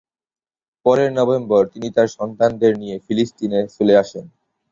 পরের 0.85 1.09
নভেম্বর, 1.13 1.63
তিনি 1.73 1.87
তার 1.95 2.07
সন্তানদের 2.17 2.73
নিয়ে 2.77 2.95
ফিলিস্তিনে 3.05 3.59
চলে 3.75 3.93
আসেন। 3.97 4.25